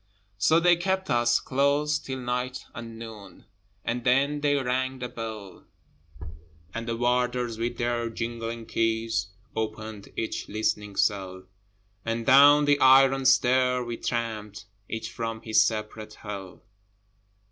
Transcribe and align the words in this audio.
So 0.39 0.59
they 0.59 0.77
kept 0.77 1.11
us 1.11 1.39
close 1.39 1.99
till 1.99 2.17
nigh 2.17 2.53
on 2.73 2.97
noon, 2.97 3.45
And 3.85 4.03
then 4.03 4.41
they 4.41 4.55
rang 4.55 4.97
the 4.97 5.07
bell, 5.07 5.67
And 6.73 6.87
the 6.87 6.97
Warders 6.97 7.59
with 7.59 7.77
their 7.77 8.09
jingling 8.09 8.65
keys 8.65 9.27
Opened 9.55 10.09
each 10.17 10.49
listening 10.49 10.95
cell, 10.95 11.43
And 12.03 12.25
down 12.25 12.65
the 12.65 12.79
iron 12.79 13.25
stair 13.25 13.83
we 13.85 13.95
tramped, 13.97 14.65
Each 14.89 15.11
from 15.11 15.43
his 15.43 15.63
separate 15.63 16.15
Hell. 16.15 16.63